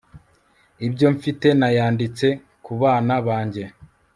ibyo 0.87 1.07
mfite 1.15 1.47
nayanditse 1.59 2.27
kubana 2.65 3.13
bange 3.27 3.63